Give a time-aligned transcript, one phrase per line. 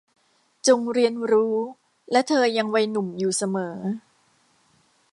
[0.67, 1.55] จงเรียนรู้
[2.11, 3.75] และเธอยังวัยหนุ่มอยู่เสมอ